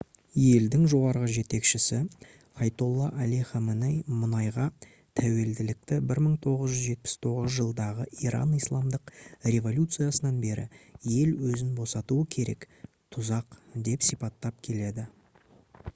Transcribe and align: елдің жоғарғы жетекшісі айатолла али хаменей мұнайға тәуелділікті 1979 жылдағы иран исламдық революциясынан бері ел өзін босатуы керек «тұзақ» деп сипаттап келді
елдің 0.43 0.85
жоғарғы 0.91 1.27
жетекшісі 1.33 1.97
айатолла 2.67 3.09
али 3.25 3.41
хаменей 3.49 3.91
мұнайға 4.21 4.63
тәуелділікті 5.19 5.99
1979 6.15 7.53
жылдағы 7.57 8.05
иран 8.29 8.55
исламдық 8.61 9.11
революциясынан 9.53 10.39
бері 10.47 10.63
ел 11.19 11.35
өзін 11.51 11.71
босатуы 11.81 12.27
керек 12.37 12.65
«тұзақ» 13.17 13.59
деп 13.89 14.07
сипаттап 14.11 14.65
келді 14.69 15.07